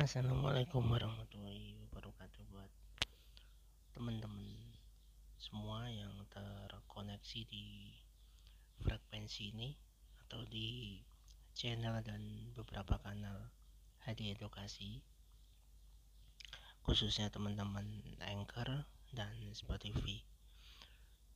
[0.00, 2.72] Assalamualaikum warahmatullahi wabarakatuh buat
[3.92, 4.48] teman-teman
[5.36, 7.92] semua yang terkoneksi di
[8.80, 9.76] frekuensi ini
[10.24, 10.96] atau di
[11.52, 13.52] channel dan beberapa kanal
[14.08, 15.04] HD Edukasi
[16.80, 17.84] khususnya teman-teman
[18.24, 20.24] Anchor dan Spotify.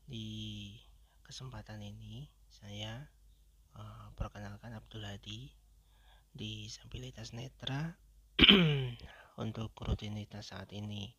[0.09, 0.73] Di
[1.21, 3.13] kesempatan ini saya
[3.77, 5.53] uh, perkenalkan Abdul Hadi
[6.33, 8.01] disabilitas netra
[9.45, 11.15] untuk rutinitas saat ini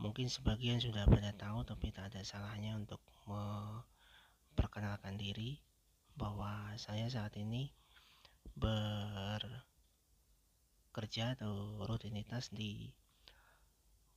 [0.00, 5.60] mungkin sebagian sudah pada tahu tapi tak ada salahnya untuk memperkenalkan diri
[6.16, 7.68] bahwa saya saat ini
[8.56, 9.60] bekerja
[11.36, 12.88] atau rutinitas di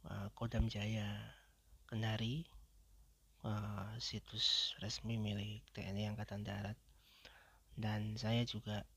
[0.08, 1.20] uh, Kodam Jaya
[1.92, 2.48] Kendari
[3.44, 6.80] uh, situs resmi milik TNI Angkatan Darat.
[7.76, 8.88] Dan saya juga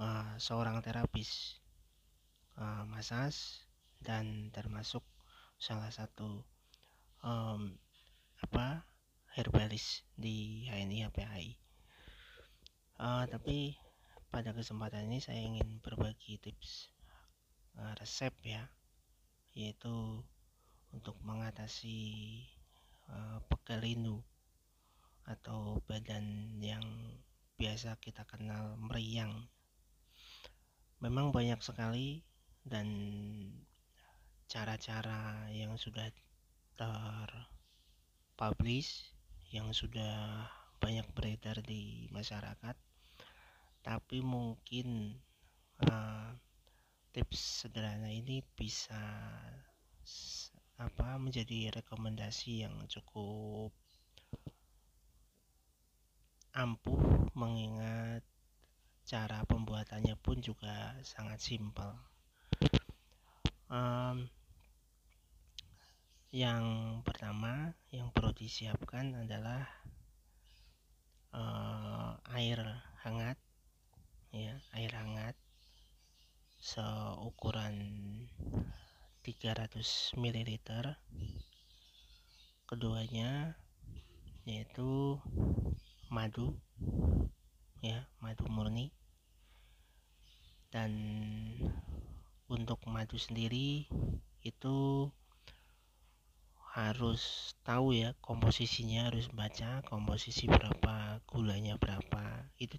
[0.00, 1.60] uh, seorang terapis
[2.56, 3.64] uh, masas
[4.00, 5.04] dan termasuk
[5.56, 6.44] salah satu
[7.24, 7.72] um,
[8.44, 8.84] apa
[9.36, 11.48] herbalis di HNI HPAI.
[12.96, 13.76] Uh, tapi
[14.32, 16.92] pada kesempatan ini saya ingin berbagi tips
[17.76, 18.64] uh, resep ya,
[19.52, 20.24] yaitu
[20.92, 22.40] untuk mengatasi
[23.12, 24.16] uh, pegel linu
[25.26, 26.84] atau badan yang
[27.60, 29.48] biasa kita kenal meriang.
[31.00, 32.24] Memang banyak sekali
[32.66, 32.86] dan
[34.50, 36.10] cara-cara yang sudah
[38.34, 39.14] terpublish
[39.54, 40.42] yang sudah
[40.82, 42.74] banyak beredar di masyarakat.
[43.86, 45.14] Tapi mungkin
[45.86, 46.34] uh,
[47.14, 48.98] tips sederhana ini bisa
[50.76, 53.72] apa menjadi rekomendasi yang cukup
[56.52, 58.20] ampuh mengingat
[59.06, 61.96] cara pembuatannya pun juga sangat simpel
[63.70, 64.26] um,
[66.34, 66.64] yang
[67.06, 69.64] pertama yang perlu disiapkan adalah
[71.32, 72.60] uh, air
[73.06, 73.38] hangat
[74.34, 75.36] ya air hangat
[76.60, 77.74] seukuran
[79.24, 80.50] 300 ml
[82.66, 83.54] keduanya
[84.42, 85.18] yaitu
[86.10, 86.58] madu
[87.82, 88.90] ya madu murni
[90.74, 90.92] dan
[92.46, 93.90] untuk madu sendiri
[94.46, 95.10] itu
[96.76, 102.52] harus tahu ya komposisinya harus baca komposisi berapa gulanya berapa.
[102.60, 102.76] Itu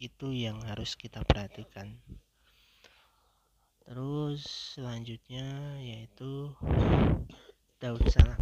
[0.00, 2.00] itu yang harus kita perhatikan.
[3.86, 4.42] Terus
[4.74, 6.56] selanjutnya yaitu
[7.78, 8.40] daun salam.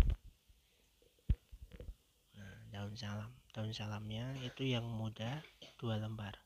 [2.39, 3.35] Nah daun salam.
[3.51, 5.43] Daun salamnya itu yang muda
[5.79, 6.39] dua lembar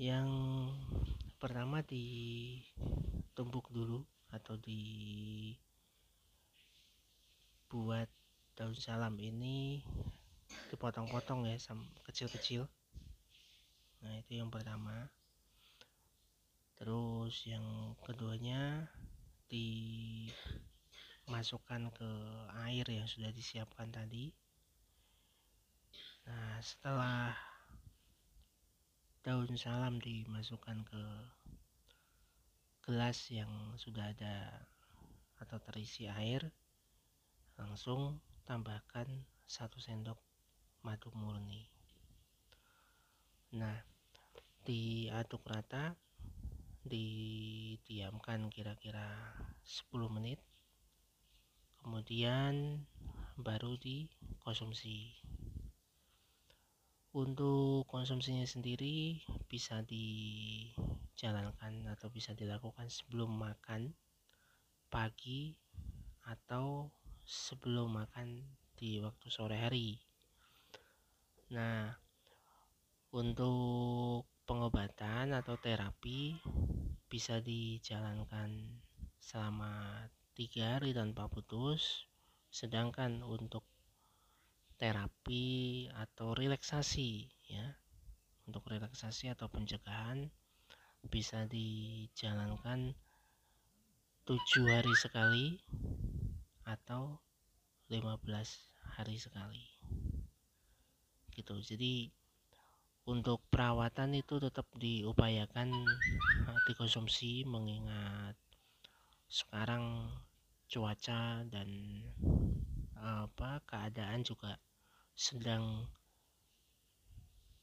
[0.00, 0.32] yang
[1.36, 4.00] pertama ditumbuk dulu
[4.32, 5.60] atau dibuat
[8.56, 9.84] daun salam ini
[10.72, 11.60] dipotong-potong ya
[12.08, 12.64] kecil-kecil.
[14.00, 15.12] Nah itu yang pertama.
[16.80, 18.88] Terus yang keduanya
[19.52, 20.32] dimasukkan
[21.92, 22.08] ke
[22.64, 24.32] air yang sudah disiapkan tadi.
[26.24, 27.49] Nah setelah
[29.20, 31.04] daun salam dimasukkan ke
[32.80, 34.64] gelas yang sudah ada
[35.44, 36.48] atau terisi air
[37.60, 38.16] langsung
[38.48, 39.04] tambahkan
[39.44, 40.16] satu sendok
[40.80, 41.68] madu murni.
[43.60, 43.76] Nah
[44.64, 45.92] diaduk rata
[46.80, 49.36] didiamkan kira-kira
[49.68, 50.40] 10 menit
[51.84, 52.88] kemudian
[53.36, 55.12] baru dikonsumsi
[57.10, 59.18] untuk konsumsinya sendiri
[59.50, 60.74] bisa dijalankan
[61.90, 63.90] atau bisa dilakukan sebelum makan
[64.90, 65.58] pagi
[66.22, 66.94] atau
[67.26, 68.46] sebelum makan
[68.78, 69.98] di waktu sore hari.
[71.50, 71.90] Nah,
[73.10, 76.38] untuk pengobatan atau terapi
[77.10, 78.78] bisa dijalankan
[79.18, 80.06] selama
[80.38, 82.06] tiga hari tanpa putus,
[82.54, 83.66] sedangkan untuk
[84.80, 87.76] terapi atau relaksasi ya.
[88.48, 90.32] Untuk relaksasi atau pencegahan
[91.04, 92.96] bisa dijalankan
[94.24, 95.46] tujuh hari sekali
[96.64, 97.20] atau
[97.92, 98.24] 15
[98.96, 99.68] hari sekali.
[101.30, 101.54] Gitu.
[101.60, 102.08] Jadi
[103.04, 105.72] untuk perawatan itu tetap diupayakan
[106.68, 108.38] dikonsumsi mengingat
[109.30, 110.10] sekarang
[110.70, 111.68] cuaca dan
[113.00, 114.60] apa keadaan juga
[115.20, 115.84] sedang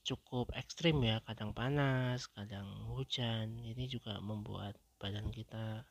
[0.06, 3.58] cukup ekstrim ya kadang panas kadang hujan.
[3.66, 5.82] Ini juga membuat badan kita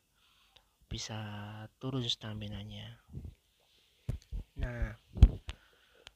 [0.87, 1.19] bisa
[1.83, 2.95] turun stamina nya
[4.57, 4.95] nah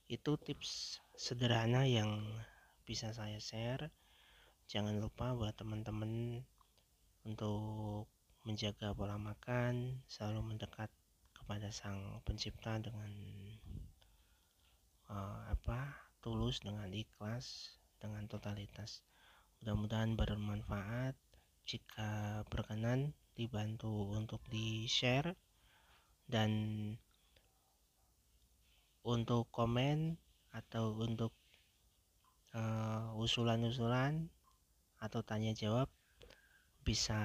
[0.06, 2.24] itu tips sederhana yang
[2.88, 3.92] bisa saya share.
[4.66, 6.42] Jangan lupa buat teman-teman
[7.22, 8.08] untuk
[8.42, 10.90] menjaga pola makan selalu mendekat
[11.36, 13.10] kepada sang pencipta dengan
[15.10, 19.02] uh, apa tulus dengan ikhlas dengan totalitas.
[19.60, 21.18] Mudah-mudahan bermanfaat.
[21.68, 25.36] Jika berkenan dibantu untuk di share
[26.26, 26.50] dan
[29.06, 30.18] untuk komen
[30.50, 31.30] atau untuk
[32.56, 34.26] uh, usulan-usulan
[34.98, 35.86] atau tanya jawab
[36.82, 37.20] bisa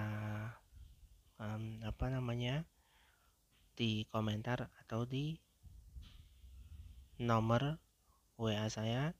[1.41, 2.63] um, apa namanya
[3.75, 5.35] di komentar atau di
[7.15, 7.79] nomor
[8.35, 9.15] WA saya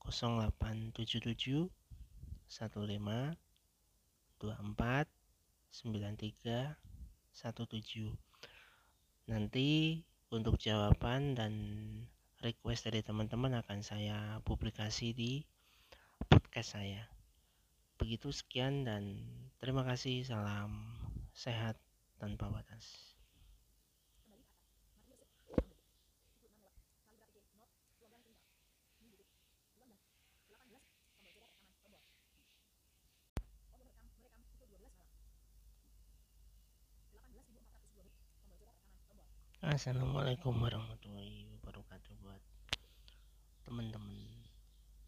[0.00, 1.68] 0877 15
[4.40, 5.08] 24
[5.72, 6.76] 93
[7.34, 10.00] 17 nanti
[10.32, 11.52] untuk jawaban dan
[12.40, 15.44] request dari teman-teman akan saya publikasi di
[16.28, 17.08] podcast saya.
[17.96, 19.24] Begitu sekian dan
[19.56, 20.28] terima kasih.
[20.28, 20.92] Salam
[21.32, 21.80] sehat
[22.20, 23.13] tanpa batas
[39.74, 42.38] Assalamualaikum warahmatullahi wabarakatuh buat
[43.66, 44.22] teman-teman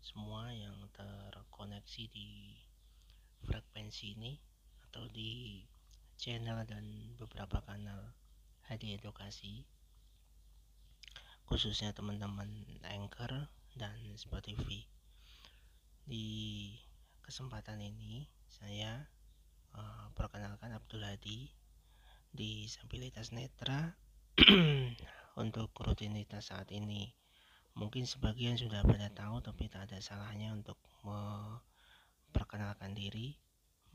[0.02, 2.50] semua yang terkoneksi di
[3.46, 4.34] frekuensi ini
[4.90, 5.62] atau di
[6.18, 6.82] channel dan
[7.14, 8.10] beberapa kanal
[8.66, 9.62] HD Edukasi
[11.46, 12.50] khususnya teman-teman
[12.90, 13.46] Anchor
[13.78, 14.82] dan Spotify.
[16.10, 16.26] Di
[17.22, 19.06] kesempatan ini saya
[19.78, 21.54] uh, perkenalkan Abdul Hadi
[22.34, 23.94] disabilitas netra
[25.42, 27.08] untuk rutinitas saat ini
[27.76, 33.36] mungkin sebagian sudah pada tahu tapi tak ada salahnya untuk memperkenalkan diri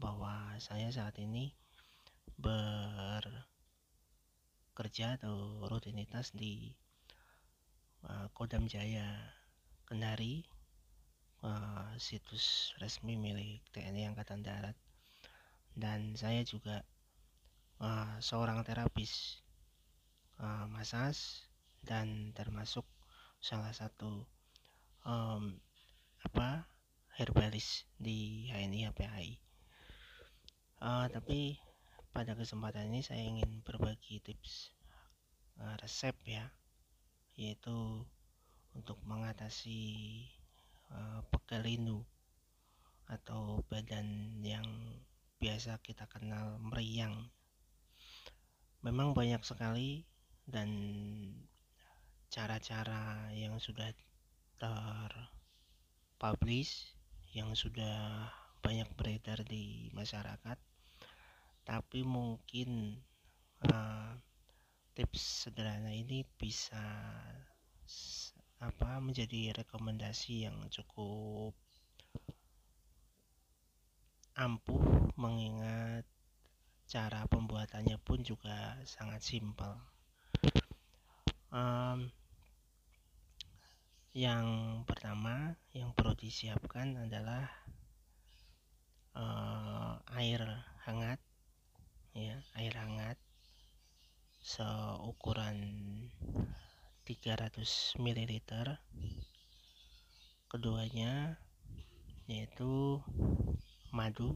[0.02, 1.54] bahwa saya saat ini
[2.42, 3.46] bekerja
[5.22, 6.74] atau rutinitas di
[8.10, 9.06] uh, Kodam Jaya
[9.86, 10.42] Kendari
[11.46, 14.78] uh, situs resmi milik TNI Angkatan Darat.
[15.72, 16.82] Dan saya juga
[17.82, 19.41] uh, seorang terapis
[20.42, 21.46] uh, masas
[21.86, 22.84] dan termasuk
[23.38, 24.26] salah satu
[25.06, 25.58] um,
[26.26, 26.66] apa
[27.18, 29.30] herbalis di HNI HPAI.
[30.82, 31.62] Uh, tapi
[32.10, 34.74] pada kesempatan ini saya ingin berbagi tips
[35.62, 36.50] uh, resep ya,
[37.38, 38.02] yaitu
[38.74, 40.26] untuk mengatasi
[40.90, 42.00] uh, pegel linu
[43.12, 44.66] atau badan yang
[45.38, 47.30] biasa kita kenal meriang.
[48.82, 50.10] Memang banyak sekali
[50.52, 50.70] dan
[52.28, 53.90] cara-cara yang sudah
[56.20, 56.94] terpublish
[57.32, 58.28] yang sudah
[58.62, 60.60] banyak beredar di masyarakat.
[61.64, 63.00] Tapi mungkin
[63.66, 64.14] uh,
[64.94, 66.84] tips sederhana ini bisa
[68.62, 71.58] apa menjadi rekomendasi yang cukup
[74.38, 76.06] ampuh mengingat
[76.86, 79.76] cara pembuatannya pun juga sangat simpel
[81.52, 82.10] um,
[84.12, 84.48] yang
[84.84, 87.48] pertama yang perlu disiapkan adalah
[89.16, 90.44] uh, air
[90.84, 91.20] hangat
[92.12, 93.16] ya air hangat
[94.44, 95.56] seukuran
[97.08, 97.56] 300
[98.04, 98.32] ml
[100.52, 101.40] keduanya
[102.28, 103.00] yaitu
[103.96, 104.36] madu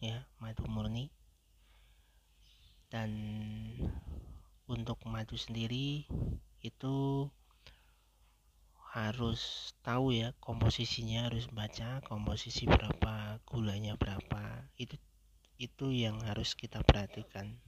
[0.00, 1.12] ya madu murni
[2.88, 3.12] dan
[4.68, 6.04] untuk madu sendiri
[6.60, 7.26] itu
[8.92, 14.96] harus tahu ya komposisinya harus baca komposisi berapa gulanya berapa itu
[15.58, 17.58] itu yang harus kita perhatikan.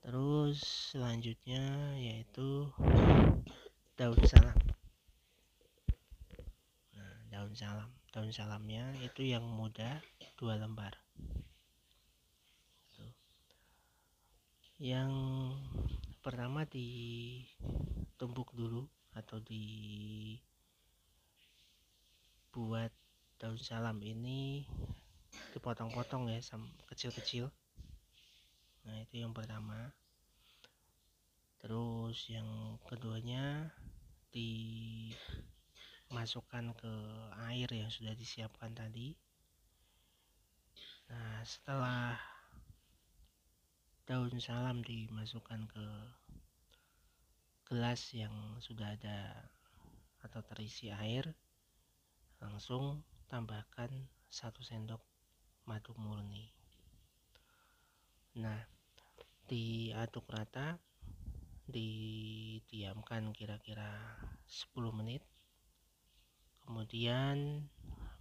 [0.00, 0.62] Terus
[0.94, 2.72] selanjutnya yaitu
[3.98, 4.58] daun salam.
[6.96, 7.90] Nah daun salam.
[8.14, 10.00] Daun salamnya itu yang muda
[10.40, 10.96] dua lembar
[14.76, 15.08] yang
[16.20, 18.84] pertama ditumbuk dulu
[19.16, 20.42] atau dibuat
[23.40, 24.68] daun salam ini
[25.56, 26.40] dipotong-potong ya
[26.92, 27.48] kecil-kecil.
[28.84, 29.96] Nah itu yang pertama.
[31.56, 33.72] Terus yang keduanya
[34.28, 35.08] di
[36.12, 36.92] masukkan ke
[37.48, 39.16] air yang sudah disiapkan tadi.
[41.08, 42.35] Nah setelah
[44.06, 45.86] daun salam dimasukkan ke
[47.66, 48.30] gelas yang
[48.62, 49.50] sudah ada
[50.22, 51.34] atau terisi air
[52.38, 53.90] langsung tambahkan
[54.30, 55.02] satu sendok
[55.66, 56.54] madu murni.
[58.38, 58.62] Nah
[59.50, 60.78] diaduk rata
[61.66, 63.90] didiamkan kira-kira
[64.46, 65.26] 10 menit
[66.62, 67.66] kemudian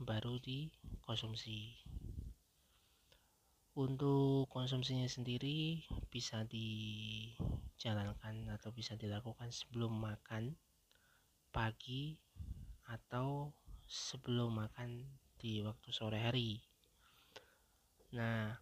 [0.02, 1.78] baru dikonsumsi
[3.76, 10.56] untuk konsumsinya sendiri bisa dijalankan atau bisa dilakukan sebelum makan
[11.52, 12.16] pagi
[12.88, 13.52] atau
[13.84, 15.04] sebelum makan
[15.36, 16.64] di waktu sore hari.
[18.16, 18.56] Nah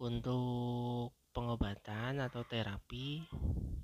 [0.00, 3.20] untuk pengobatan atau terapi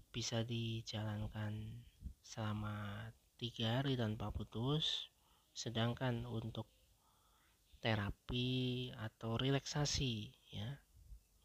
[0.09, 1.85] bisa dijalankan
[2.25, 3.05] selama
[3.37, 5.13] tiga hari tanpa putus.
[5.57, 6.69] Sedangkan untuk
[7.81, 10.81] terapi atau relaksasi ya.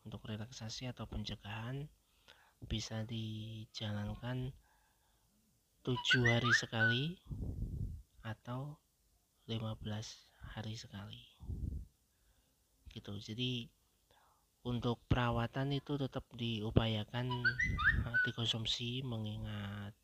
[0.02, 1.86] Untuk relaksasi atau pencegahan
[2.66, 4.54] bisa dijalankan
[5.82, 7.04] tujuh hari sekali
[8.22, 8.78] atau
[9.50, 9.82] 15
[10.54, 11.26] hari sekali.
[12.90, 13.14] Gitu.
[13.18, 13.70] Jadi
[14.62, 17.34] untuk perawatan itu tetap diupayakan
[18.30, 19.98] dikonsumsi mengingat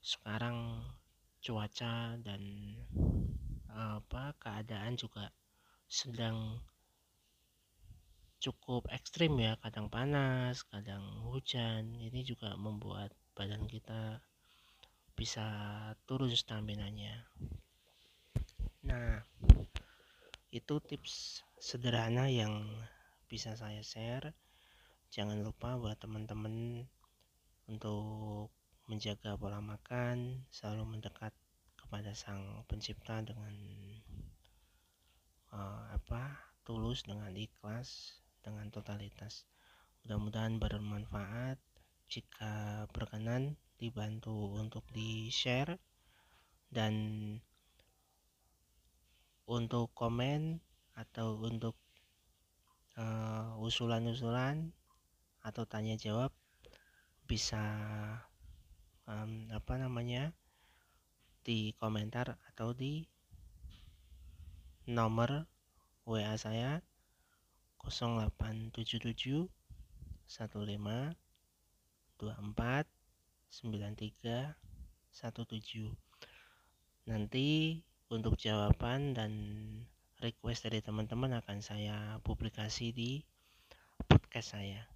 [0.00, 0.80] sekarang
[1.44, 2.40] cuaca dan
[3.76, 5.28] apa keadaan juga
[5.84, 6.64] sedang
[8.40, 9.60] cukup ekstrim ya.
[9.60, 11.92] Kadang panas kadang hujan.
[12.00, 14.24] Ini juga membuat badan kita
[15.16, 15.44] bisa
[16.04, 17.24] turun stamina nya
[18.86, 19.18] nah
[20.54, 22.70] itu tips sederhana yang
[23.26, 24.30] bisa saya share.
[25.10, 26.86] Jangan lupa buat teman-teman
[27.66, 28.54] untuk
[28.86, 31.34] menjaga pola makan, selalu mendekat
[31.96, 33.56] kepada Sang Pencipta dengan
[35.48, 39.48] uh, apa tulus, dengan ikhlas, dengan totalitas.
[40.04, 41.56] Mudah-mudahan bermanfaat.
[42.12, 45.80] Jika berkenan, dibantu untuk di-share
[46.68, 46.92] dan
[49.48, 50.60] untuk komen
[51.00, 51.80] atau untuk
[53.00, 54.68] uh, usulan-usulan
[55.40, 56.28] atau tanya jawab
[57.24, 57.64] bisa
[59.08, 60.36] um, apa namanya
[61.46, 63.06] di komentar atau di
[64.90, 65.46] nomor
[66.02, 66.82] WA saya
[67.86, 69.46] 0877
[70.26, 71.14] 15
[72.18, 74.58] 24 93
[75.14, 77.78] 17 nanti
[78.10, 79.30] untuk jawaban dan
[80.18, 83.22] request dari teman-teman akan saya publikasi di
[84.10, 84.90] podcast saya.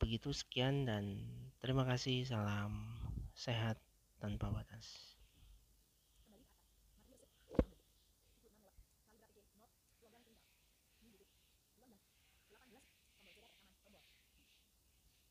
[0.00, 1.28] Begitu sekian dan
[1.60, 2.24] terima kasih.
[2.24, 2.88] Salam
[3.36, 3.76] sehat
[4.20, 5.07] tanpa batas